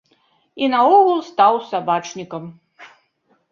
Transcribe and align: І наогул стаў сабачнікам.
І 0.63 0.69
наогул 0.75 1.19
стаў 1.29 1.61
сабачнікам. 1.71 2.51